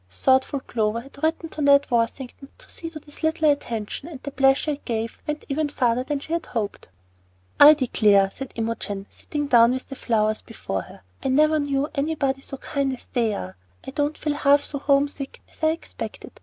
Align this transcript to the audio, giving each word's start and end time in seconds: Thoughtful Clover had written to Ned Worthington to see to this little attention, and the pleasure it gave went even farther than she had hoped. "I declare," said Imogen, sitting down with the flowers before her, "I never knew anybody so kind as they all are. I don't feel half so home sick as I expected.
Thoughtful 0.09 0.61
Clover 0.61 1.01
had 1.01 1.21
written 1.21 1.49
to 1.49 1.61
Ned 1.61 1.85
Worthington 1.91 2.49
to 2.57 2.69
see 2.71 2.89
to 2.89 2.99
this 2.99 3.21
little 3.21 3.51
attention, 3.51 4.07
and 4.07 4.19
the 4.23 4.31
pleasure 4.31 4.71
it 4.71 4.83
gave 4.83 5.19
went 5.27 5.45
even 5.47 5.69
farther 5.69 6.03
than 6.03 6.19
she 6.19 6.33
had 6.33 6.47
hoped. 6.47 6.89
"I 7.59 7.75
declare," 7.75 8.31
said 8.31 8.51
Imogen, 8.55 9.05
sitting 9.11 9.45
down 9.45 9.73
with 9.73 9.89
the 9.89 9.95
flowers 9.95 10.41
before 10.41 10.81
her, 10.81 11.01
"I 11.23 11.27
never 11.27 11.59
knew 11.59 11.87
anybody 11.93 12.41
so 12.41 12.57
kind 12.57 12.91
as 12.93 13.07
they 13.13 13.35
all 13.35 13.41
are. 13.49 13.57
I 13.85 13.91
don't 13.91 14.17
feel 14.17 14.33
half 14.37 14.63
so 14.63 14.79
home 14.79 15.07
sick 15.07 15.39
as 15.51 15.63
I 15.63 15.69
expected. 15.69 16.31